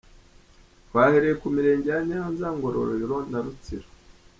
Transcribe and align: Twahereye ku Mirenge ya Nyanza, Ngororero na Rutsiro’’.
Twahereye 0.87 1.35
ku 1.41 1.47
Mirenge 1.55 1.87
ya 1.93 2.01
Nyanza, 2.09 2.47
Ngororero 2.55 3.17
na 3.29 3.39
Rutsiro’’. 3.43 3.89